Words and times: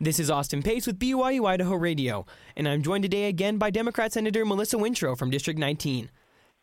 This 0.00 0.20
is 0.20 0.30
Austin 0.30 0.62
Pace 0.62 0.86
with 0.86 1.00
BYU 1.00 1.44
Idaho 1.44 1.74
Radio, 1.74 2.24
and 2.56 2.68
I'm 2.68 2.84
joined 2.84 3.02
today 3.02 3.24
again 3.24 3.58
by 3.58 3.70
Democrat 3.70 4.12
Senator 4.12 4.44
Melissa 4.44 4.76
Wintrow 4.76 5.18
from 5.18 5.28
District 5.28 5.58
19. 5.58 6.08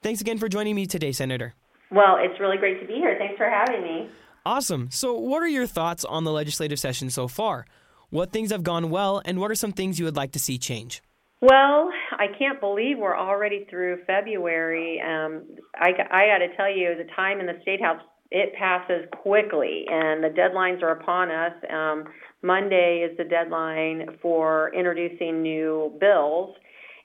Thanks 0.01 0.21
again 0.21 0.37
for 0.37 0.47
joining 0.47 0.73
me 0.73 0.85
today, 0.85 1.11
Senator. 1.11 1.53
Well, 1.91 2.15
it's 2.17 2.39
really 2.39 2.55
great 2.55 2.79
to 2.79 2.87
be 2.87 2.93
here. 2.93 3.17
Thanks 3.19 3.35
for 3.35 3.49
having 3.49 3.83
me. 3.83 4.09
Awesome. 4.45 4.89
So, 4.89 5.15
what 5.15 5.43
are 5.43 5.49
your 5.49 5.67
thoughts 5.67 6.05
on 6.05 6.23
the 6.23 6.31
legislative 6.31 6.79
session 6.79 7.09
so 7.09 7.27
far? 7.27 7.65
What 8.09 8.31
things 8.31 8.51
have 8.51 8.63
gone 8.63 8.89
well, 8.89 9.21
and 9.25 9.37
what 9.37 9.51
are 9.51 9.55
some 9.55 9.73
things 9.73 9.99
you 9.99 10.05
would 10.05 10.15
like 10.15 10.31
to 10.31 10.39
see 10.39 10.57
change? 10.57 11.03
Well, 11.41 11.89
I 12.13 12.27
can't 12.39 12.61
believe 12.61 12.99
we're 12.99 13.17
already 13.17 13.67
through 13.69 14.05
February. 14.07 15.01
Um, 15.01 15.43
I, 15.75 15.89
I 15.89 16.27
got 16.27 16.37
to 16.37 16.55
tell 16.55 16.73
you, 16.73 16.95
the 16.97 17.09
time 17.13 17.41
in 17.41 17.47
the 17.47 17.59
State 17.63 17.81
House 17.81 18.01
it 18.35 18.53
passes 18.53 19.07
quickly, 19.13 19.85
and 19.89 20.21
the 20.21 20.27
deadlines 20.27 20.83
are 20.83 20.91
upon 20.91 21.31
us. 21.31 21.53
Um, 21.71 22.03
Monday 22.41 23.07
is 23.09 23.17
the 23.17 23.23
deadline 23.23 24.17
for 24.21 24.73
introducing 24.75 25.41
new 25.41 25.95
bills. 26.01 26.53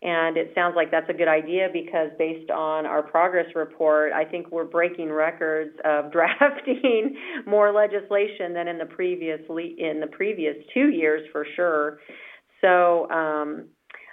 And 0.03 0.37
it 0.37 0.51
sounds 0.55 0.75
like 0.75 0.91
that's 0.91 1.09
a 1.11 1.13
good 1.13 1.29
idea 1.29 1.69
because 1.73 2.09
based 2.19 2.51
on 2.51 2.85
our 2.85 3.03
progress 3.03 3.47
report, 3.55 4.13
I 4.13 4.25
think 4.25 4.51
we're 4.51 4.65
breaking 4.65 5.13
records 5.13 5.77
of 5.85 6.11
drafting 6.17 7.17
more 7.47 7.71
legislation 7.71 8.53
than 8.53 8.67
in 8.67 8.79
the 8.79 8.87
previous 8.87 9.41
le- 9.49 9.77
in 9.79 10.01
the 10.01 10.09
previous 10.11 10.57
two 10.75 10.89
years 10.89 11.23
for 11.31 11.47
sure. 11.55 12.01
So 12.61 13.09
um, 13.11 13.67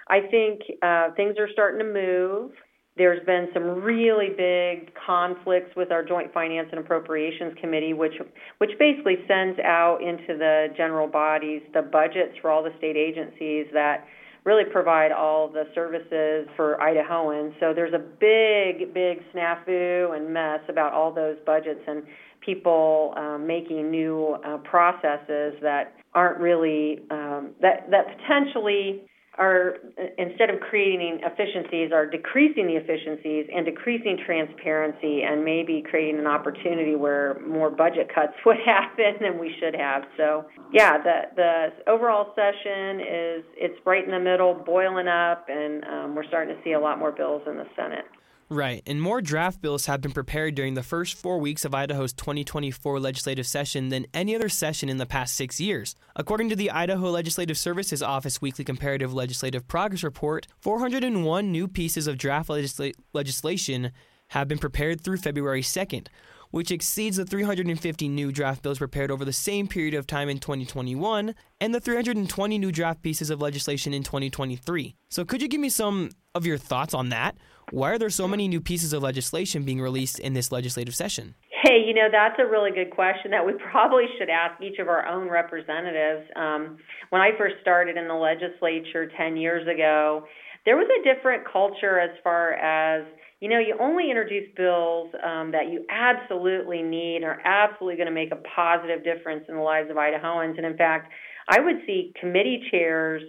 I 0.08 0.20
think 0.30 0.60
uh, 0.82 1.10
things 1.16 1.34
are 1.38 1.48
starting 1.52 1.80
to 1.80 1.92
move. 1.92 2.52
There's 2.98 3.24
been 3.24 3.48
some 3.54 3.62
really 3.82 4.30
big 4.36 4.92
conflicts 5.06 5.74
with 5.76 5.92
our 5.92 6.04
Joint 6.04 6.34
Finance 6.34 6.68
and 6.72 6.80
Appropriations 6.80 7.54
Committee, 7.60 7.92
which 7.92 8.14
which 8.58 8.72
basically 8.78 9.16
sends 9.28 9.58
out 9.60 9.98
into 10.02 10.36
the 10.36 10.66
general 10.76 11.06
bodies 11.06 11.62
the 11.72 11.82
budgets 11.82 12.34
for 12.42 12.50
all 12.50 12.62
the 12.62 12.72
state 12.78 12.96
agencies 12.96 13.66
that 13.72 14.04
really 14.44 14.64
provide 14.64 15.12
all 15.12 15.48
the 15.48 15.64
services 15.74 16.48
for 16.56 16.78
Idahoans. 16.80 17.52
So 17.60 17.72
there's 17.74 17.92
a 17.92 17.98
big, 17.98 18.94
big 18.94 19.18
snafu 19.32 20.16
and 20.16 20.32
mess 20.32 20.60
about 20.68 20.92
all 20.92 21.12
those 21.12 21.36
budgets 21.46 21.80
and 21.86 22.02
people 22.40 23.14
um, 23.16 23.46
making 23.46 23.90
new 23.90 24.38
uh, 24.44 24.58
processes 24.58 25.54
that 25.62 25.94
aren't 26.14 26.40
really 26.40 27.00
um, 27.10 27.50
that 27.60 27.90
that 27.90 28.06
potentially 28.16 29.02
are 29.38 29.76
instead 30.18 30.50
of 30.50 30.60
creating 30.60 31.20
efficiencies 31.22 31.92
are 31.92 32.06
decreasing 32.06 32.66
the 32.66 32.74
efficiencies 32.74 33.46
and 33.54 33.64
decreasing 33.64 34.18
transparency 34.24 35.22
and 35.22 35.44
maybe 35.44 35.82
creating 35.88 36.18
an 36.18 36.26
opportunity 36.26 36.96
where 36.96 37.40
more 37.46 37.70
budget 37.70 38.10
cuts 38.12 38.32
would 38.46 38.58
happen 38.64 39.14
than 39.20 39.38
we 39.38 39.54
should 39.60 39.74
have. 39.74 40.02
So 40.16 40.44
yeah 40.72 40.98
the 40.98 41.20
the 41.36 41.90
overall 41.90 42.34
session 42.34 43.00
is 43.00 43.44
it's 43.56 43.78
right 43.86 44.04
in 44.04 44.10
the 44.10 44.20
middle 44.20 44.54
boiling 44.54 45.08
up 45.08 45.46
and 45.48 45.84
um, 45.84 46.14
we're 46.14 46.26
starting 46.26 46.54
to 46.54 46.62
see 46.62 46.72
a 46.72 46.80
lot 46.80 46.98
more 46.98 47.12
bills 47.12 47.42
in 47.46 47.56
the 47.56 47.66
senate 47.76 48.04
Right, 48.50 48.82
and 48.86 49.02
more 49.02 49.20
draft 49.20 49.60
bills 49.60 49.84
have 49.86 50.00
been 50.00 50.12
prepared 50.12 50.54
during 50.54 50.72
the 50.72 50.82
first 50.82 51.16
four 51.16 51.38
weeks 51.38 51.66
of 51.66 51.74
Idaho's 51.74 52.14
2024 52.14 52.98
legislative 52.98 53.46
session 53.46 53.90
than 53.90 54.06
any 54.14 54.34
other 54.34 54.48
session 54.48 54.88
in 54.88 54.96
the 54.96 55.04
past 55.04 55.34
six 55.34 55.60
years. 55.60 55.94
According 56.16 56.48
to 56.48 56.56
the 56.56 56.70
Idaho 56.70 57.10
Legislative 57.10 57.58
Services 57.58 58.02
Office 58.02 58.40
Weekly 58.40 58.64
Comparative 58.64 59.12
Legislative 59.12 59.68
Progress 59.68 60.02
Report, 60.02 60.46
401 60.62 61.52
new 61.52 61.68
pieces 61.68 62.06
of 62.06 62.16
draft 62.16 62.48
legisla- 62.48 62.94
legislation 63.12 63.92
have 64.28 64.48
been 64.48 64.58
prepared 64.58 65.02
through 65.02 65.18
February 65.18 65.62
2nd, 65.62 66.06
which 66.50 66.70
exceeds 66.70 67.18
the 67.18 67.26
350 67.26 68.08
new 68.08 68.32
draft 68.32 68.62
bills 68.62 68.78
prepared 68.78 69.10
over 69.10 69.26
the 69.26 69.32
same 69.32 69.68
period 69.68 69.92
of 69.92 70.06
time 70.06 70.30
in 70.30 70.38
2021 70.38 71.34
and 71.60 71.74
the 71.74 71.80
320 71.80 72.56
new 72.56 72.72
draft 72.72 73.02
pieces 73.02 73.28
of 73.28 73.42
legislation 73.42 73.92
in 73.92 74.02
2023. 74.02 74.94
So, 75.10 75.26
could 75.26 75.42
you 75.42 75.48
give 75.48 75.60
me 75.60 75.68
some 75.68 76.08
of 76.34 76.46
your 76.46 76.56
thoughts 76.56 76.94
on 76.94 77.10
that? 77.10 77.36
Why 77.70 77.92
are 77.92 77.98
there 77.98 78.10
so 78.10 78.26
many 78.26 78.48
new 78.48 78.60
pieces 78.60 78.92
of 78.92 79.02
legislation 79.02 79.64
being 79.64 79.80
released 79.80 80.18
in 80.18 80.32
this 80.32 80.50
legislative 80.50 80.94
session? 80.94 81.34
Hey, 81.62 81.84
you 81.86 81.92
know, 81.92 82.08
that's 82.10 82.38
a 82.38 82.46
really 82.46 82.70
good 82.70 82.90
question 82.90 83.30
that 83.32 83.44
we 83.44 83.52
probably 83.70 84.04
should 84.18 84.30
ask 84.30 84.62
each 84.62 84.78
of 84.78 84.88
our 84.88 85.06
own 85.06 85.28
representatives. 85.28 86.30
Um, 86.36 86.78
when 87.10 87.20
I 87.20 87.30
first 87.36 87.56
started 87.60 87.96
in 87.96 88.08
the 88.08 88.14
legislature 88.14 89.10
10 89.16 89.36
years 89.36 89.66
ago, 89.68 90.24
there 90.64 90.76
was 90.76 90.86
a 90.88 91.02
different 91.02 91.44
culture 91.50 91.98
as 91.98 92.10
far 92.22 92.52
as 92.54 93.06
you 93.40 93.48
know, 93.48 93.60
you 93.60 93.76
only 93.80 94.10
introduce 94.10 94.48
bills 94.56 95.14
um, 95.24 95.52
that 95.52 95.70
you 95.70 95.86
absolutely 95.88 96.82
need 96.82 97.22
or 97.22 97.40
absolutely 97.44 97.94
going 97.94 98.08
to 98.08 98.12
make 98.12 98.32
a 98.32 98.42
positive 98.56 99.04
difference 99.04 99.44
in 99.48 99.54
the 99.54 99.60
lives 99.60 99.90
of 99.90 99.96
Idahoans. 99.96 100.56
And 100.56 100.66
in 100.66 100.76
fact, 100.76 101.12
I 101.48 101.60
would 101.60 101.76
see 101.86 102.12
committee 102.20 102.60
chairs 102.70 103.22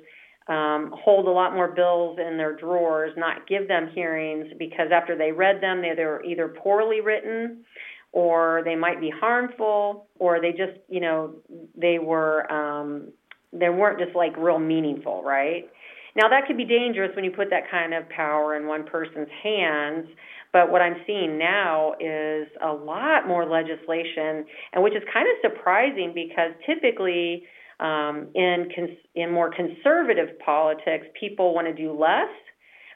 um, 0.50 0.92
hold 0.98 1.28
a 1.28 1.32
lot 1.32 1.54
more 1.54 1.68
bills 1.68 2.18
in 2.20 2.36
their 2.38 2.56
drawers, 2.56 3.14
not 3.16 3.48
give 3.48 3.68
them 3.68 3.90
hearings 3.94 4.48
because 4.58 4.88
after 4.92 5.16
they 5.16 5.32
read 5.32 5.62
them, 5.62 5.82
they, 5.82 5.94
they 5.96 6.08
either 6.28 6.48
poorly 6.48 7.02
written 7.02 7.64
or 8.12 8.64
they 8.66 8.76
might 8.76 9.00
be 9.00 9.12
harmful 9.12 10.08
or 10.18 10.42
they 10.42 10.50
just, 10.50 10.80
you 10.90 11.00
know, 11.00 11.36
they 11.80 12.00
were 12.00 12.52
um, 12.52 13.10
they 13.54 13.70
weren't 13.70 14.00
just 14.00 14.16
like 14.16 14.36
real 14.38 14.60
meaningful, 14.60 15.24
right? 15.24 15.70
Now 16.16 16.28
that 16.30 16.48
could 16.48 16.58
be 16.58 16.66
dangerous 16.66 17.12
when 17.16 17.24
you 17.24 17.32
put 17.32 17.52
that 17.52 17.70
kind 17.70 17.94
of 17.94 18.10
power 18.10 18.56
in 18.56 18.66
one 18.66 18.86
person's 18.86 19.30
hands. 19.44 20.08
But 20.52 20.72
what 20.72 20.82
I'm 20.82 20.96
seeing 21.06 21.38
now 21.38 21.94
is 22.00 22.48
a 22.64 22.74
lot 22.74 23.28
more 23.28 23.46
legislation, 23.46 24.46
and 24.74 24.84
which 24.84 24.96
is 24.96 25.04
kind 25.14 25.28
of 25.30 25.52
surprising 25.54 26.12
because 26.16 26.52
typically 26.66 27.44
um, 27.80 28.28
in 28.36 28.70
cons- 28.76 29.06
in 29.16 29.32
more 29.32 29.50
conservative 29.50 30.38
politics, 30.46 31.08
people 31.20 31.54
want 31.54 31.68
to 31.68 31.74
do 31.74 31.92
less, 31.92 32.30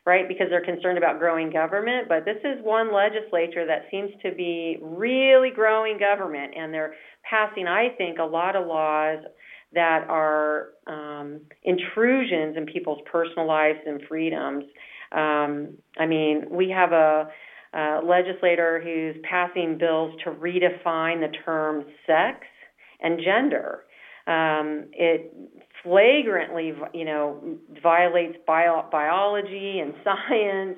right? 0.06 0.28
Because 0.28 0.48
they're 0.50 0.66
concerned 0.66 0.98
about 0.98 1.20
growing 1.20 1.52
government. 1.52 2.10
But 2.10 2.26
this 2.26 2.38
is 2.44 2.64
one 2.64 2.94
legislature 2.94 3.66
that 3.66 3.86
seems 3.90 4.12
to 4.24 4.34
be 4.34 4.78
really 4.82 5.52
growing 5.52 5.98
government, 5.98 6.54
and 6.58 6.74
they're 6.74 6.96
passing, 7.30 7.68
I 7.68 7.90
think, 7.98 8.20
a 8.20 8.24
lot 8.26 8.56
of 8.56 8.68
laws 8.68 9.20
that 9.74 10.06
are 10.08 10.70
um, 10.88 11.42
intrusions 11.64 12.58
in 12.58 12.66
people's 12.66 13.00
personal 13.12 13.48
lives 13.48 13.80
and 13.86 14.02
freedoms. 14.08 14.66
Um, 15.12 15.78
I 15.98 16.06
mean, 16.06 16.46
we 16.50 16.70
have 16.70 16.92
a, 16.92 17.28
a 17.74 18.02
legislator 18.04 18.82
who's 18.84 19.16
passing 19.28 19.78
bills 19.78 20.14
to 20.24 20.32
redefine 20.32 21.22
the 21.22 21.32
term 21.46 21.86
sex 22.06 22.46
and 23.02 23.20
gender. 23.24 23.86
Um, 24.28 24.86
it 24.94 25.34
flagrantly, 25.84 26.74
you 26.94 27.06
know, 27.06 27.58
violates 27.82 28.38
bio- 28.48 28.88
biology 28.92 29.80
and 29.80 29.94
science, 30.04 30.78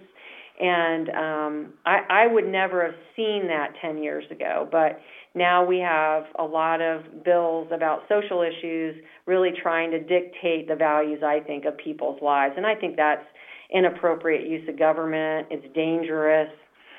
and 0.60 1.10
um, 1.10 1.74
I, 1.86 2.00
I 2.10 2.28
would 2.28 2.48
never 2.48 2.86
have 2.86 2.96
seen 3.16 3.48
that 3.48 3.74
10 3.82 4.02
years 4.02 4.24
ago. 4.32 4.68
But 4.72 5.00
now 5.34 5.66
we 5.66 5.80
have 5.80 6.24
a 6.40 6.44
lot 6.44 6.82
of 6.82 7.24
bills 7.24 7.68
about 7.74 8.04
social 8.08 8.42
issues 8.42 8.96
really 9.26 9.52
trying 9.62 9.92
to 9.92 10.00
dictate 10.00 10.68
the 10.70 10.76
values, 10.76 11.22
I 11.24 11.42
think, 11.42 11.66
of 11.66 11.78
people's 11.78 12.22
lives. 12.22 12.54
And 12.56 12.66
I 12.66 12.74
think 12.74 12.96
that's 12.96 13.26
inappropriate 13.74 14.48
use 14.48 14.68
of 14.70 14.80
government. 14.80 15.48
It's 15.52 15.66
dangerous. 15.76 16.50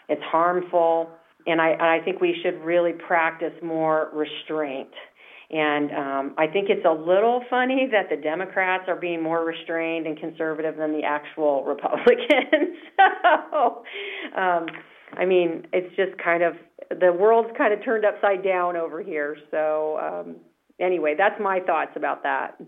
It's 0.09 0.23
harmful. 0.23 1.11
And 1.47 1.61
I, 1.61 1.99
I 1.99 2.05
think 2.05 2.21
we 2.21 2.37
should 2.43 2.61
really 2.63 2.93
practice 2.93 3.53
more 3.63 4.11
restraint. 4.13 4.91
And 5.51 5.93
um, 5.93 6.35
I 6.39 6.49
think 6.49 6.69
it's 6.71 6.85
a 6.85 6.93
little 6.93 7.43
funny 7.49 7.89
that 7.93 8.11
the 8.11 8.21
Democrats 8.21 8.85
are 8.89 8.97
being 8.97 9.23
more 9.23 9.45
restrained 9.45 10.07
and 10.07 10.19
conservative 10.19 10.77
than 10.77 10.93
the 10.93 11.05
actual 11.05 11.65
Republicans. 11.67 12.77
so, 13.53 13.85
um, 14.37 14.67
I 15.13 15.25
mean, 15.25 15.67
it's 15.73 15.95
just 15.95 16.19
kind 16.23 16.43
of 16.43 16.55
the 16.91 17.13
world's 17.13 17.51
kind 17.57 17.73
of 17.73 17.85
turned 17.85 18.05
upside 18.05 18.43
down 18.43 18.77
over 18.77 19.03
here. 19.03 19.37
So, 19.51 19.99
um, 19.99 20.37
anyway, 20.81 21.15
that's 21.17 21.41
my 21.41 21.61
thoughts 21.61 21.93
about 21.95 22.25
that. 22.25 22.61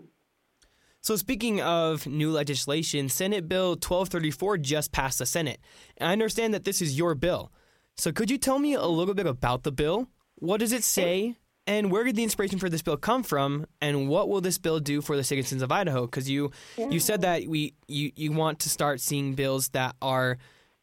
So, 1.01 1.15
speaking 1.15 1.61
of 1.61 2.07
new 2.07 2.31
legislation, 2.31 3.09
Senate 3.09 3.47
Bill 3.47 3.71
1234 3.71 4.57
just 4.57 4.91
passed 4.91 5.19
the 5.19 5.25
Senate. 5.25 5.59
And 5.97 6.09
I 6.09 6.13
understand 6.13 6.53
that 6.53 6.65
this 6.65 6.81
is 6.81 6.97
your 6.97 7.15
bill. 7.15 7.51
So, 7.97 8.11
could 8.11 8.29
you 8.29 8.37
tell 8.37 8.59
me 8.59 8.73
a 8.73 8.85
little 8.85 9.13
bit 9.13 9.25
about 9.25 9.63
the 9.63 9.71
bill? 9.71 10.07
What 10.35 10.59
does 10.59 10.71
it 10.71 10.83
say? 10.83 11.35
And 11.69 11.91
where 11.91 12.03
did 12.03 12.15
the 12.15 12.23
inspiration 12.23 12.57
for 12.57 12.67
this 12.67 12.81
bill 12.81 12.97
come 12.97 13.21
from? 13.21 13.67
And 13.79 14.09
what 14.09 14.27
will 14.27 14.41
this 14.41 14.57
bill 14.57 14.79
do 14.79 15.01
for 15.01 15.15
the 15.15 15.23
citizens 15.23 15.61
of 15.61 15.71
Idaho? 15.71 16.07
Because 16.07 16.27
you 16.27 16.49
yeah. 16.75 16.89
you 16.89 16.99
said 16.99 17.21
that 17.21 17.45
we 17.47 17.75
you, 17.87 18.11
you 18.15 18.31
want 18.31 18.57
to 18.61 18.69
start 18.69 18.99
seeing 18.99 19.35
bills 19.35 19.69
that 19.69 19.95
are 20.01 20.39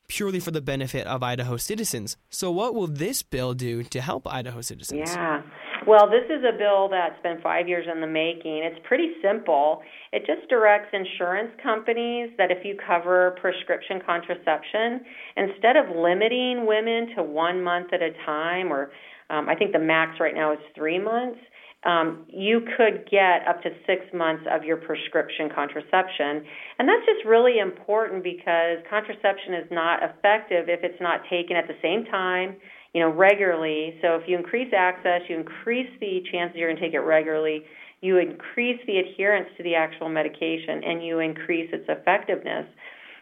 purely 0.07 0.39
for 0.39 0.53
the 0.53 0.61
benefit 0.61 1.05
of 1.09 1.25
Idaho 1.25 1.57
citizens. 1.57 2.17
So 2.31 2.53
what 2.53 2.77
will 2.77 2.87
this 2.87 3.25
bill 3.25 3.53
do 3.53 3.83
to 3.83 4.01
help 4.01 4.33
Idaho 4.33 4.61
citizens? 4.61 5.11
Yeah. 5.11 5.43
Well, 5.89 6.09
this 6.09 6.25
is 6.31 6.45
a 6.45 6.57
bill 6.57 6.89
that's 6.89 7.21
been 7.21 7.41
five 7.43 7.67
years 7.67 7.87
in 7.93 8.01
the 8.01 8.07
making. 8.07 8.63
It's 8.63 8.79
pretty 8.87 9.11
simple. 9.21 9.83
It 10.13 10.23
just 10.25 10.49
directs 10.49 10.91
insurance 10.93 11.51
companies 11.63 12.31
that 12.39 12.53
if 12.53 12.65
you 12.65 12.77
cover 12.87 13.37
prescription 13.41 14.01
contraception, 14.07 15.01
instead 15.37 15.77
of 15.77 15.87
limiting 15.97 16.65
women 16.67 17.15
to 17.17 17.25
one 17.25 17.63
month 17.63 17.93
at 17.93 18.03
a 18.03 18.11
time 18.25 18.73
or 18.73 18.91
um, 19.31 19.49
I 19.49 19.55
think 19.55 19.73
the 19.73 19.79
max 19.79 20.21
right 20.21 20.35
now 20.35 20.53
is 20.53 20.59
three 20.75 20.99
months. 20.99 21.41
um, 21.87 22.27
you 22.29 22.63
could 22.77 23.09
get 23.09 23.47
up 23.47 23.63
to 23.63 23.71
six 23.87 24.03
months 24.13 24.43
of 24.51 24.65
your 24.65 24.77
prescription 24.77 25.49
contraception. 25.55 26.43
And 26.79 26.89
that's 26.89 27.07
just 27.07 27.25
really 27.25 27.59
important 27.59 28.25
because 28.25 28.79
contraception 28.91 29.55
is 29.55 29.71
not 29.71 30.03
effective 30.03 30.69
if 30.69 30.81
it's 30.83 31.01
not 31.01 31.21
taken 31.31 31.57
at 31.57 31.69
the 31.69 31.79
same 31.81 32.05
time, 32.07 32.57
you 32.93 33.01
know, 33.01 33.11
regularly. 33.11 33.95
So 34.03 34.17
if 34.17 34.23
you 34.27 34.37
increase 34.37 34.73
access, 34.77 35.23
you 35.29 35.37
increase 35.37 35.89
the 36.01 36.23
chances 36.33 36.57
you're 36.57 36.69
going 36.69 36.81
to 36.81 36.83
take 36.83 36.95
it 36.95 37.07
regularly, 37.07 37.63
you 38.01 38.19
increase 38.19 38.81
the 38.87 38.99
adherence 38.99 39.49
to 39.57 39.63
the 39.63 39.77
actual 39.77 40.09
medication, 40.09 40.83
and 40.85 41.05
you 41.07 41.21
increase 41.21 41.71
its 41.73 41.87
effectiveness. 41.89 42.67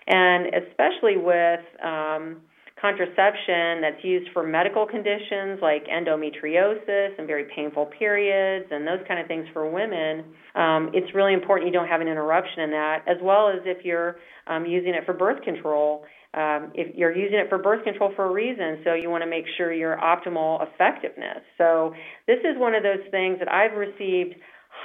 And 0.06 0.46
especially 0.54 1.16
with 1.16 1.60
um, 1.84 2.40
contraception 2.84 3.80
that's 3.80 4.04
used 4.04 4.28
for 4.34 4.42
medical 4.42 4.86
conditions 4.86 5.58
like 5.62 5.86
endometriosis 5.88 7.16
and 7.16 7.26
very 7.26 7.46
painful 7.56 7.86
periods 7.98 8.66
and 8.70 8.86
those 8.86 9.00
kind 9.08 9.18
of 9.18 9.26
things 9.26 9.46
for 9.54 9.70
women, 9.70 10.22
um, 10.54 10.90
it's 10.92 11.14
really 11.14 11.32
important 11.32 11.66
you 11.66 11.72
don't 11.72 11.88
have 11.88 12.02
an 12.02 12.08
interruption 12.08 12.60
in 12.60 12.70
that, 12.70 12.98
as 13.08 13.16
well 13.22 13.48
as 13.48 13.60
if 13.64 13.86
you're 13.86 14.16
um, 14.48 14.66
using 14.66 14.92
it 14.92 15.06
for 15.06 15.14
birth 15.14 15.42
control. 15.42 16.04
Um, 16.34 16.72
if 16.74 16.94
you're 16.94 17.16
using 17.16 17.38
it 17.38 17.48
for 17.48 17.56
birth 17.56 17.84
control 17.84 18.12
for 18.14 18.26
a 18.26 18.30
reason, 18.30 18.82
so 18.84 18.92
you 18.92 19.08
want 19.08 19.24
to 19.24 19.30
make 19.30 19.46
sure 19.56 19.72
your 19.72 19.96
optimal 19.96 20.60
effectiveness. 20.68 21.40
So 21.56 21.94
this 22.26 22.40
is 22.40 22.58
one 22.58 22.74
of 22.74 22.82
those 22.82 23.08
things 23.10 23.38
that 23.38 23.50
I've 23.50 23.78
received 23.78 24.34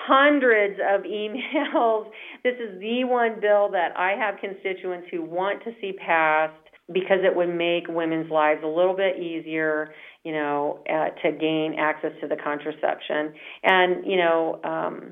hundreds 0.07 0.79
of 0.79 1.01
emails. 1.05 2.05
This 2.45 2.55
is 2.55 2.79
the 2.79 3.03
one 3.03 3.41
bill 3.41 3.69
that 3.71 3.97
I 3.97 4.15
have 4.17 4.39
constituents 4.39 5.07
who 5.11 5.21
want 5.21 5.65
to 5.65 5.71
see 5.81 5.91
passed 5.91 6.68
because 6.91 7.19
it 7.23 7.35
would 7.35 7.53
make 7.53 7.87
women's 7.87 8.31
lives 8.31 8.61
a 8.63 8.67
little 8.67 8.95
bit 8.95 9.19
easier, 9.19 9.93
you 10.23 10.31
know, 10.31 10.79
uh, 10.89 11.09
to 11.21 11.31
gain 11.31 11.75
access 11.77 12.11
to 12.21 12.27
the 12.27 12.35
contraception. 12.35 13.33
And, 13.63 14.05
you 14.05 14.17
know, 14.17 14.59
um, 14.63 15.11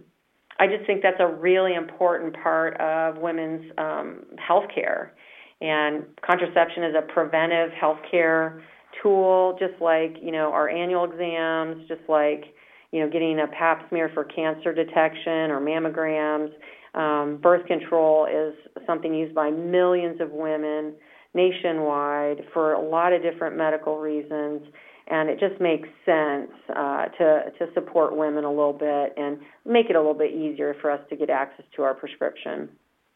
I 0.60 0.68
just 0.68 0.86
think 0.88 1.04
that's 1.04 1.20
a 1.20 1.28
really 1.28 1.76
important 1.76 2.36
part 2.42 2.80
of 2.82 3.18
women's 3.18 3.72
um, 3.78 4.26
health 4.40 4.66
care. 4.74 5.14
And 5.62 6.06
contraception 6.26 6.84
is 6.84 6.96
a 6.96 7.02
preventive 7.02 7.72
health 7.72 8.00
care 8.10 8.64
tool, 9.02 9.56
just 9.60 9.80
like, 9.82 10.18
you 10.22 10.32
know, 10.32 10.52
our 10.52 10.70
annual 10.70 11.04
exams, 11.04 11.88
just 11.88 12.02
like, 12.08 12.46
you 12.92 13.02
know, 13.02 13.10
getting 13.10 13.40
a 13.40 13.48
pap 13.48 13.88
smear 13.90 14.10
for 14.14 14.24
cancer 14.24 14.74
detection 14.74 15.52
or 15.52 15.60
mammograms. 15.60 16.52
Um, 16.96 17.38
birth 17.38 17.66
control 17.68 18.26
is 18.26 18.56
something 18.88 19.14
used 19.14 19.36
by 19.36 19.52
millions 19.52 20.20
of 20.22 20.32
women 20.32 20.96
nationwide 21.38 22.44
for 22.54 22.74
a 22.74 22.82
lot 22.82 23.14
of 23.14 23.22
different 23.22 23.56
medical 23.56 23.98
reasons 24.00 24.64
and 25.10 25.30
it 25.30 25.40
just 25.40 25.60
makes 25.62 25.88
sense 26.06 26.52
uh, 26.76 27.06
to 27.18 27.52
to 27.58 27.68
support 27.74 28.16
women 28.16 28.44
a 28.44 28.50
little 28.50 28.74
bit 28.74 29.14
and 29.16 29.40
make 29.66 29.90
it 29.90 29.96
a 29.96 30.00
little 30.00 30.14
bit 30.14 30.34
easier 30.34 30.76
for 30.82 30.92
us 30.92 31.00
to 31.10 31.16
get 31.16 31.30
access 31.30 31.66
to 31.76 31.84
our 31.84 31.94
prescription. 31.94 32.70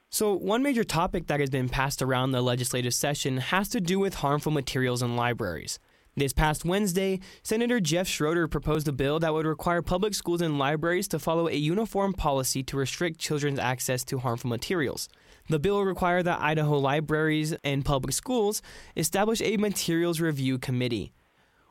So, 0.10 0.34
one 0.34 0.64
major 0.64 0.84
topic 0.84 1.28
that 1.28 1.40
has 1.40 1.50
been 1.50 1.70
passed 1.70 2.02
around 2.02 2.32
the 2.32 2.42
legislative 2.42 2.94
session 2.94 3.38
has 3.38 3.70
to 3.70 3.82
do 3.82 4.00
with 4.00 4.16
harmful 4.16 4.52
materials 4.52 5.02
in 5.02 5.16
libraries. 5.16 5.80
This 6.18 6.34
past 6.34 6.66
Wednesday, 6.66 7.22
Senator 7.42 7.80
Geoff 7.80 8.08
Schroeder 8.08 8.50
proposed 8.50 8.86
a 8.90 8.92
bill 8.92 9.20
that 9.20 9.34
would 9.34 9.46
require 9.46 9.82
public 9.82 10.14
schools 10.14 10.42
and 10.42 10.60
libraries 10.60 11.08
to 11.10 11.20
follow 11.20 11.48
a 11.48 11.54
uniform 11.54 12.12
policy 12.12 12.62
to 12.64 12.76
restrict 12.76 13.18
children's 13.18 13.60
access 13.60 14.04
to 14.06 14.20
harmful 14.20 14.50
materials. 14.50 15.08
The 15.52 15.60
bill 15.60 15.76
will 15.76 15.86
require 15.86 16.24
that 16.24 16.40
Idaho 16.40 16.78
libraries 16.78 17.54
and 17.62 17.84
public 17.84 18.14
schools 18.14 18.62
establish 18.96 19.42
a 19.42 19.58
materials 19.58 20.22
review 20.22 20.58
committee. 20.58 21.12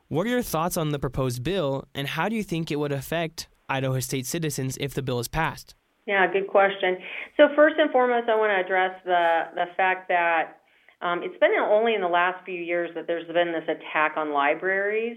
What 0.08 0.26
are 0.26 0.30
your 0.30 0.42
thoughts 0.42 0.76
on 0.76 0.90
the 0.90 0.98
proposed 0.98 1.42
bill, 1.42 1.88
and 1.94 2.06
how 2.06 2.28
do 2.28 2.36
you 2.36 2.42
think 2.42 2.70
it 2.70 2.76
would 2.76 2.92
affect 2.92 3.48
Idaho 3.70 3.98
state 4.00 4.26
citizens 4.26 4.76
if 4.82 4.92
the 4.92 5.00
bill 5.00 5.18
is 5.18 5.28
passed? 5.28 5.74
Yeah, 6.06 6.30
good 6.30 6.48
question. 6.48 6.98
So 7.38 7.48
first 7.56 7.76
and 7.78 7.90
foremost, 7.90 8.28
I 8.28 8.36
want 8.36 8.50
to 8.50 8.62
address 8.62 9.00
the 9.06 9.44
the 9.54 9.66
fact 9.78 10.08
that 10.08 10.60
um, 11.00 11.22
it's 11.22 11.38
been 11.40 11.52
only 11.58 11.94
in 11.94 12.02
the 12.02 12.08
last 12.08 12.44
few 12.44 12.60
years 12.60 12.90
that 12.94 13.06
there's 13.06 13.26
been 13.28 13.52
this 13.52 13.64
attack 13.64 14.18
on 14.18 14.34
libraries, 14.34 15.16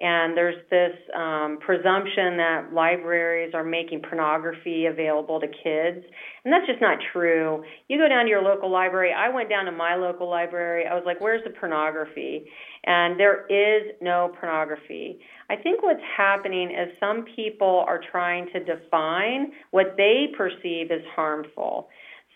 and 0.00 0.36
there's 0.36 0.56
this 0.70 0.92
um, 1.16 1.58
presumption 1.60 2.36
that 2.38 2.70
libraries 2.72 3.52
are 3.54 3.62
making 3.62 4.02
pornography 4.02 4.86
available 4.86 5.38
to 5.38 5.46
kids, 5.46 6.04
and 6.44 6.52
that's 6.52 6.66
just 6.66 6.80
not 6.80 6.98
true. 7.12 7.62
You 7.88 7.98
go 7.98 8.08
down 8.08 8.24
to 8.24 8.30
your 8.30 8.42
local 8.42 8.70
library. 8.70 9.12
I 9.16 9.28
went 9.32 9.48
down 9.48 9.66
to 9.66 9.72
my 9.72 9.94
local 9.94 10.28
library. 10.28 10.84
I 10.86 10.94
was 10.94 11.04
like, 11.06 11.20
"Where's 11.20 11.44
the 11.44 11.50
pornography?" 11.50 12.50
And 12.84 13.18
there 13.20 13.46
is 13.46 13.94
no 14.00 14.32
pornography. 14.40 15.20
I 15.48 15.56
think 15.56 15.82
what's 15.82 16.02
happening 16.16 16.70
is 16.70 16.98
some 16.98 17.24
people 17.36 17.84
are 17.86 18.00
trying 18.10 18.48
to 18.52 18.64
define 18.64 19.52
what 19.70 19.96
they 19.96 20.28
perceive 20.36 20.90
as 20.90 21.02
harmful. 21.14 21.88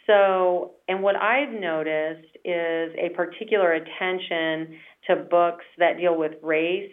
So, 0.07 0.73
and 0.89 1.03
what 1.03 1.17
I've 1.17 1.53
noticed 1.53 2.29
is 2.45 2.95
a 2.97 3.11
particular 3.15 3.73
attention 3.73 4.79
to 5.09 5.17
books 5.29 5.65
that 5.79 5.99
deal 5.99 6.17
with 6.17 6.33
race 6.43 6.91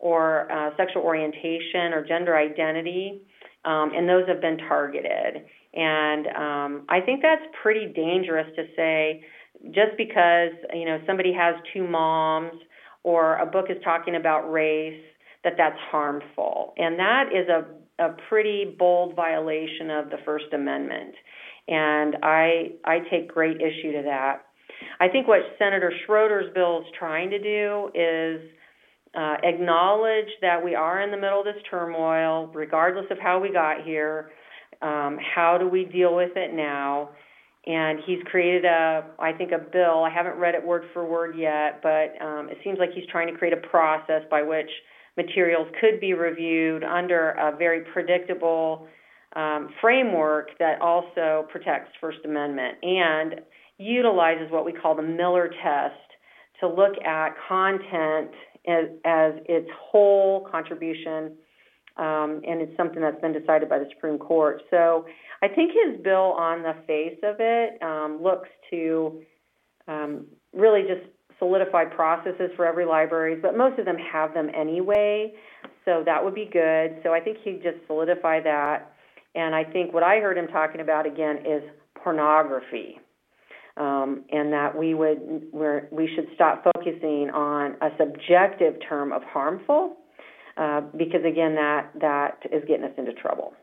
or 0.00 0.50
uh, 0.50 0.70
sexual 0.76 1.02
orientation 1.02 1.92
or 1.92 2.04
gender 2.06 2.36
identity, 2.36 3.22
um, 3.64 3.92
and 3.94 4.08
those 4.08 4.26
have 4.26 4.40
been 4.40 4.58
targeted. 4.58 5.44
And 5.72 6.26
um, 6.26 6.86
I 6.88 7.00
think 7.00 7.22
that's 7.22 7.44
pretty 7.62 7.86
dangerous 7.94 8.48
to 8.56 8.64
say 8.76 9.24
just 9.66 9.96
because 9.96 10.52
you 10.72 10.86
know 10.86 10.98
somebody 11.06 11.32
has 11.32 11.54
two 11.72 11.86
moms 11.86 12.54
or 13.02 13.36
a 13.36 13.46
book 13.46 13.66
is 13.68 13.76
talking 13.84 14.16
about 14.16 14.50
race 14.50 15.00
that 15.44 15.54
that's 15.56 15.78
harmful, 15.90 16.74
and 16.76 16.98
that 16.98 17.28
is 17.32 17.48
a 17.48 17.64
a 18.02 18.16
pretty 18.28 18.74
bold 18.78 19.14
violation 19.14 19.90
of 19.90 20.08
the 20.08 20.16
First 20.24 20.46
Amendment 20.54 21.14
and 21.70 22.16
I 22.22 22.72
I 22.84 22.98
take 23.10 23.32
great 23.32 23.56
issue 23.56 23.92
to 23.92 24.02
that. 24.04 24.42
I 24.98 25.08
think 25.08 25.28
what 25.28 25.40
Senator 25.58 25.92
Schroeder's 26.04 26.52
bill 26.54 26.80
is 26.80 26.86
trying 26.98 27.30
to 27.30 27.38
do 27.38 27.90
is 27.94 28.40
uh, 29.14 29.36
acknowledge 29.42 30.28
that 30.40 30.64
we 30.64 30.74
are 30.74 31.02
in 31.02 31.10
the 31.10 31.16
middle 31.16 31.40
of 31.40 31.44
this 31.44 31.62
turmoil, 31.68 32.50
regardless 32.54 33.06
of 33.10 33.18
how 33.18 33.40
we 33.40 33.52
got 33.52 33.84
here. 33.84 34.30
Um, 34.82 35.18
how 35.34 35.58
do 35.58 35.68
we 35.68 35.84
deal 35.84 36.14
with 36.14 36.36
it 36.36 36.54
now? 36.54 37.10
And 37.66 37.98
he's 38.06 38.22
created 38.24 38.64
a, 38.64 39.04
I 39.18 39.32
think, 39.32 39.52
a 39.52 39.58
bill. 39.58 40.04
I 40.04 40.10
haven't 40.10 40.38
read 40.38 40.54
it 40.54 40.64
word 40.64 40.84
for 40.94 41.04
word 41.04 41.36
yet, 41.36 41.82
but 41.82 42.14
um, 42.24 42.48
it 42.48 42.58
seems 42.64 42.78
like 42.78 42.90
he's 42.94 43.06
trying 43.10 43.30
to 43.32 43.38
create 43.38 43.52
a 43.52 43.68
process 43.68 44.22
by 44.30 44.42
which 44.42 44.70
materials 45.16 45.68
could 45.80 46.00
be 46.00 46.14
reviewed 46.14 46.84
under 46.84 47.30
a 47.30 47.54
very 47.56 47.82
predictable 47.92 48.86
um, 49.36 49.68
framework 49.80 50.50
that 50.58 50.80
also 50.80 51.46
protects 51.50 51.90
First 52.00 52.18
Amendment 52.24 52.76
and 52.82 53.40
utilizes 53.78 54.50
what 54.50 54.64
we 54.64 54.72
call 54.72 54.94
the 54.94 55.02
Miller 55.02 55.48
test 55.62 55.94
to 56.60 56.68
look 56.68 56.94
at 57.04 57.34
content 57.48 58.30
as, 58.66 58.86
as 59.04 59.32
its 59.46 59.68
whole 59.74 60.46
contribution. 60.50 61.32
Um, 61.96 62.40
and 62.46 62.62
it's 62.62 62.76
something 62.76 63.02
that's 63.02 63.20
been 63.20 63.32
decided 63.32 63.68
by 63.68 63.78
the 63.78 63.88
Supreme 63.92 64.18
Court. 64.18 64.62
So 64.70 65.06
I 65.42 65.48
think 65.48 65.72
his 65.72 66.00
bill, 66.02 66.32
on 66.38 66.62
the 66.62 66.74
face 66.86 67.18
of 67.22 67.36
it, 67.38 67.82
um, 67.82 68.20
looks 68.22 68.48
to 68.70 69.22
um, 69.88 70.26
really 70.54 70.82
just 70.82 71.06
solidify 71.38 71.84
processes 71.86 72.50
for 72.56 72.66
every 72.66 72.84
library, 72.84 73.34
but 73.34 73.56
most 73.56 73.78
of 73.78 73.84
them 73.84 73.96
have 73.96 74.32
them 74.34 74.50
anyway. 74.54 75.32
So 75.84 76.02
that 76.04 76.22
would 76.24 76.34
be 76.34 76.48
good. 76.50 77.00
So 77.02 77.12
I 77.12 77.20
think 77.20 77.38
he'd 77.42 77.62
just 77.62 77.78
solidify 77.86 78.40
that. 78.42 78.92
And 79.34 79.54
I 79.54 79.64
think 79.64 79.92
what 79.92 80.02
I 80.02 80.20
heard 80.20 80.38
him 80.38 80.48
talking 80.48 80.80
about 80.80 81.06
again 81.06 81.38
is 81.38 81.62
pornography. 81.94 83.00
Um, 83.80 84.24
and 84.30 84.52
that 84.52 84.76
we 84.76 84.92
would 84.92 85.20
we're, 85.52 85.88
we 85.90 86.06
should 86.14 86.28
stop 86.34 86.62
focusing 86.62 87.30
on 87.32 87.76
a 87.80 87.88
subjective 87.98 88.74
term 88.86 89.10
of 89.10 89.22
harmful, 89.22 89.96
uh, 90.58 90.82
because 91.02 91.24
again 91.24 91.54
that 91.54 91.90
that 91.98 92.42
is 92.52 92.62
getting 92.68 92.84
us 92.84 92.92
into 92.98 93.14
trouble. 93.14 93.54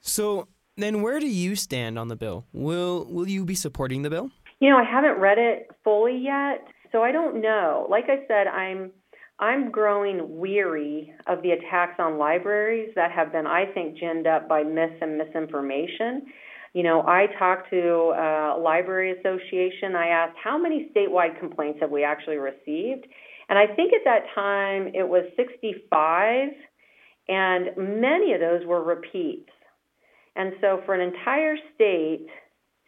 So 0.00 0.46
then, 0.76 1.02
where 1.02 1.18
do 1.18 1.26
you 1.26 1.56
stand 1.56 1.98
on 1.98 2.06
the 2.06 2.14
bill? 2.14 2.44
Will 2.52 3.06
will 3.10 3.28
you 3.28 3.44
be 3.44 3.56
supporting 3.56 4.02
the 4.02 4.10
bill? 4.10 4.30
You 4.60 4.70
know, 4.70 4.76
I 4.76 4.84
haven't 4.84 5.18
read 5.18 5.38
it 5.38 5.68
fully 5.82 6.16
yet, 6.16 6.64
so 6.92 7.02
I 7.02 7.10
don't 7.10 7.40
know. 7.40 7.88
Like 7.90 8.04
I 8.04 8.24
said, 8.28 8.46
I'm 8.46 8.92
I'm 9.40 9.72
growing 9.72 10.38
weary 10.38 11.12
of 11.26 11.42
the 11.42 11.50
attacks 11.50 11.98
on 11.98 12.18
libraries 12.18 12.90
that 12.94 13.10
have 13.10 13.32
been, 13.32 13.46
I 13.46 13.66
think, 13.74 13.98
ginned 13.98 14.28
up 14.28 14.48
by 14.48 14.62
myths 14.62 15.00
and 15.00 15.18
misinformation. 15.18 16.26
You 16.74 16.82
know, 16.82 17.02
I 17.02 17.26
talked 17.38 17.70
to 17.70 17.78
a 17.78 18.58
library 18.60 19.12
association. 19.18 19.96
I 19.96 20.08
asked 20.08 20.36
how 20.42 20.58
many 20.58 20.90
statewide 20.94 21.38
complaints 21.38 21.80
have 21.80 21.90
we 21.90 22.04
actually 22.04 22.36
received, 22.36 23.06
and 23.48 23.58
I 23.58 23.66
think 23.66 23.92
at 23.92 24.02
that 24.04 24.26
time 24.34 24.88
it 24.94 25.08
was 25.08 25.24
65, 25.36 26.48
and 27.28 27.66
many 27.76 28.32
of 28.32 28.40
those 28.40 28.66
were 28.66 28.82
repeats. 28.82 29.50
And 30.36 30.52
so, 30.60 30.82
for 30.86 30.94
an 30.94 31.00
entire 31.00 31.56
state 31.74 32.26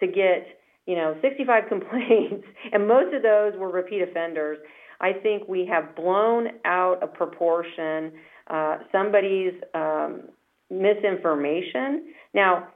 to 0.01 0.07
get, 0.07 0.47
you 0.87 0.95
know, 0.95 1.17
65 1.23 1.65
complaints, 1.69 2.47
and 2.73 2.87
most 2.87 3.15
of 3.15 3.23
those 3.23 3.55
were 3.59 3.71
repeat 3.71 4.03
offenders 4.03 4.59
I 5.01 5.13
think 5.15 5.49
we 5.49 5.67
have 5.67 5.97
blown 5.97 6.49
out 6.65 7.03
of 7.03 7.15
proportion 7.15 8.13
uh, 8.49 8.79
somebody's 8.93 9.55
um, 9.75 10.23
misinformation. 10.71 12.13
Now, 12.35 12.69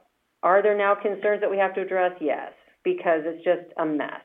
are 0.45 0.61
there 0.61 0.77
now 0.77 0.93
concerns 0.93 1.41
that 1.41 1.49
we 1.49 1.57
have 1.57 1.73
to 1.73 1.81
address? 1.81 2.11
Yes, 2.21 2.53
because 2.83 3.21
it's 3.25 3.43
just 3.43 3.73
a 3.77 3.85
mess. 3.85 4.21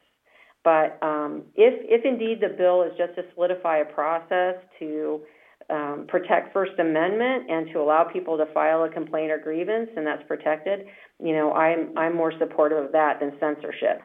But 0.63 0.99
um, 1.03 1.45
if, 1.57 1.75
if 1.89 2.05
indeed 2.05 2.41
the 2.43 2.55
bill 2.55 2.83
is 2.83 2.93
just 2.99 3.15
to 3.17 3.23
solidify 3.35 3.79
a 3.79 3.87
process 3.87 4.57
to 4.79 5.23
um, 5.71 6.05
protect 6.09 6.53
First 6.53 6.73
Amendment 6.79 7.51
and 7.51 7.69
to 7.73 7.81
allow 7.81 8.05
people 8.05 8.37
to 8.37 8.45
file 8.53 8.85
a 8.85 8.91
complaint 8.91 9.31
or 9.33 9.39
grievance, 9.39 9.89
and 9.97 10.07
that's 10.07 10.23
protected, 10.29 10.81
you 11.19 11.33
know, 11.33 11.53
I'm 11.53 11.97
I'm 11.97 12.15
more 12.15 12.33
supportive 12.39 12.85
of 12.85 12.93
that 12.93 13.21
than 13.21 13.33
censorship. 13.41 14.03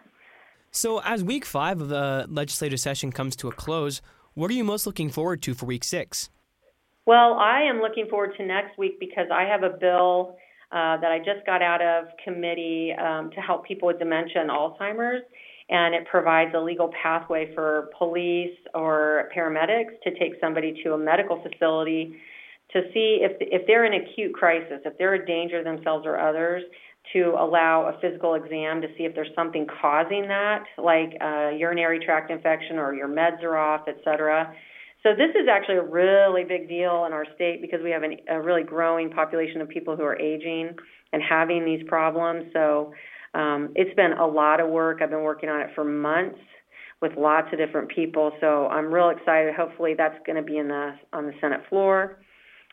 So, 0.72 1.02
as 1.02 1.22
week 1.24 1.44
five 1.44 1.82
of 1.82 1.90
the 1.90 2.28
legislative 2.30 2.80
session 2.80 3.12
comes 3.12 3.36
to 3.38 3.50
a 3.50 3.52
close, 3.52 4.02
what 4.36 4.50
are 4.52 4.54
you 4.54 4.64
most 4.64 4.86
looking 4.86 5.10
forward 5.10 5.42
to 5.44 5.54
for 5.54 5.66
week 5.66 5.84
six? 5.84 6.30
Well, 7.06 7.34
I 7.34 7.64
am 7.64 7.82
looking 7.82 8.08
forward 8.10 8.32
to 8.38 8.46
next 8.46 8.78
week 8.78 9.00
because 9.00 9.28
I 9.34 9.44
have 9.44 9.64
a 9.64 9.76
bill 9.78 10.38
uh, 10.76 10.98
that 10.98 11.12
I 11.12 11.20
just 11.20 11.46
got 11.46 11.62
out 11.62 11.82
of 11.82 12.06
committee 12.24 12.94
um, 12.94 13.32
to 13.32 13.42
help 13.42 13.66
people 13.66 13.88
with 13.88 13.98
dementia 13.98 14.42
and 14.42 14.50
Alzheimer's 14.50 15.24
and 15.70 15.96
it 15.96 16.06
provides 16.06 16.52
a 16.56 16.60
legal 16.60 16.92
pathway 17.02 17.54
for 17.56 17.90
police 17.98 18.56
or 18.74 19.30
paramedics 19.36 20.00
to 20.04 20.12
take 20.20 20.34
somebody 20.40 20.80
to 20.84 20.94
a 20.94 20.98
medical 20.98 21.42
facility 21.42 22.16
to 22.72 22.82
see 22.94 23.20
if 23.22 23.32
if 23.40 23.66
they're 23.68 23.86
in 23.86 23.94
acute 23.94 24.34
crisis, 24.34 24.82
if 24.86 24.98
they're 24.98 25.16
a 25.16 25.26
danger 25.26 25.64
themselves 25.64 26.06
or 26.06 26.20
others, 26.20 26.64
to 27.14 27.36
allow 27.40 27.86
a 27.86 28.00
physical 28.00 28.34
exam 28.36 28.82
to 28.82 28.88
see 28.98 29.06
if 29.06 29.16
there's 29.16 29.34
something 29.36 29.66
causing 29.82 30.28
that, 30.28 30.64
like 30.78 31.14
a 31.22 31.56
urinary 31.58 32.04
tract 32.04 32.32
infection 32.32 32.78
or 32.78 32.94
your 32.94 33.08
meds 33.08 33.42
are 33.44 33.58
off, 33.58 33.82
et 33.88 33.98
cetera. 34.04 34.54
So 35.06 35.12
this 35.12 35.30
is 35.40 35.48
actually 35.48 35.76
a 35.76 35.84
really 35.84 36.44
big 36.44 36.68
deal 36.68 37.06
in 37.06 37.14
our 37.14 37.26
state 37.36 37.62
because 37.62 37.80
we 37.84 37.92
have 37.92 38.02
an, 38.02 38.18
a 38.28 38.42
really 38.42 38.64
growing 38.64 39.12
population 39.12 39.62
of 39.62 39.70
people 39.70 39.96
who 39.96 40.02
are 40.02 40.20
aging 40.20 40.76
and 41.14 41.22
having 41.22 41.64
these 41.64 41.88
problems. 41.88 42.46
So 42.54 42.92
um, 43.36 43.70
it's 43.76 43.96
been 43.96 44.14
a 44.14 44.26
lot 44.26 44.60
of 44.60 44.68
work. 44.70 45.04
I've 45.04 45.12
been 45.12 45.22
working 45.22 45.48
on 45.48 45.62
it 45.62 45.70
for 45.76 45.84
months 45.84 46.40
with 47.04 47.12
lots 47.20 47.50
of 47.54 47.60
different 47.60 47.90
people. 47.90 48.32
So 48.42 48.66
I'm 48.66 48.92
real 48.92 49.10
excited. 49.10 49.54
Hopefully 49.54 49.94
that's 49.96 50.18
going 50.26 50.38
to 50.38 50.42
be 50.42 50.58
in 50.58 50.70
the 50.70 50.96
on 51.14 51.28
the 51.28 51.34
Senate 51.40 51.62
floor. 51.70 52.18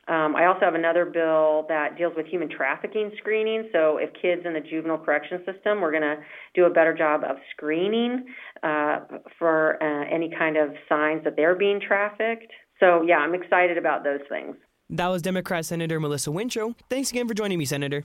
Um, 0.08 0.34
I 0.34 0.46
also 0.46 0.60
have 0.62 0.74
another 0.74 1.04
bill 1.04 1.64
that 1.68 1.96
deals 1.96 2.12
with 2.16 2.26
human 2.26 2.48
trafficking 2.48 3.12
screening. 3.18 3.68
So 3.72 3.98
if 3.98 4.10
kids 4.20 4.42
in 4.44 4.52
the 4.52 4.60
juvenile 4.60 4.98
correction 4.98 5.38
system, 5.46 5.80
we're 5.80 5.92
going 5.92 6.02
to 6.02 6.16
do 6.54 6.64
a 6.64 6.70
better 6.70 6.92
job 6.92 7.22
of 7.22 7.36
screening 7.54 8.24
uh, 8.64 9.00
for 9.38 9.80
uh, 9.80 10.04
any 10.12 10.30
kind 10.36 10.56
of 10.56 10.70
signs 10.88 11.22
that 11.24 11.36
they're 11.36 11.54
being 11.54 11.80
trafficked. 11.80 12.52
So 12.80 13.02
yeah, 13.02 13.18
I'm 13.18 13.34
excited 13.34 13.78
about 13.78 14.02
those 14.02 14.20
things. 14.28 14.56
That 14.90 15.06
was 15.06 15.22
Democrat 15.22 15.64
Senator 15.64 16.00
Melissa 16.00 16.30
Wintrow. 16.30 16.74
Thanks 16.90 17.10
again 17.10 17.28
for 17.28 17.34
joining 17.34 17.58
me, 17.58 17.64
Senator. 17.64 18.04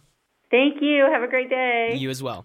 Thank 0.52 0.76
you. 0.82 1.06
Have 1.12 1.24
a 1.24 1.28
great 1.28 1.50
day. 1.50 1.96
You 1.96 2.10
as 2.10 2.22
well. 2.22 2.36